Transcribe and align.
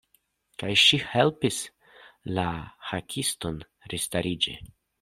Kaj 0.61 0.69
ŝi 0.83 0.99
helpis 1.09 1.59
la 2.39 2.47
Hakiston 2.93 3.63
restariĝi. 3.95 4.59